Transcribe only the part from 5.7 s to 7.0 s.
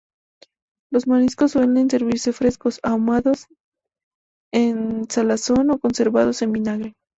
conservados en vinagre.